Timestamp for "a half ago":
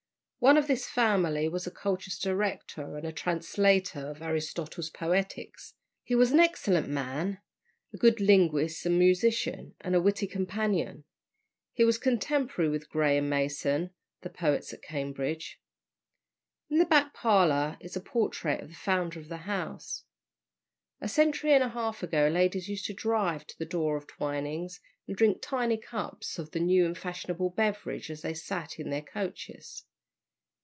21.63-22.27